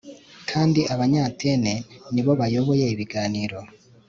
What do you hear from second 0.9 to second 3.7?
abanyatene nibo bauyoboye ibiganiro